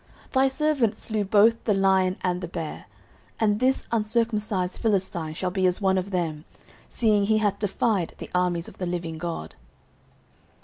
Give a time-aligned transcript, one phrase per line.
[0.29, 2.85] 09:017:036 Thy servant slew both the lion and the bear:
[3.39, 6.43] and this uncircumcised Philistine shall be as one of them,
[6.89, 9.53] seeing he hath defied the armies of the living God.